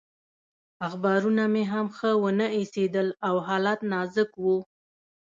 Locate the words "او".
3.27-3.35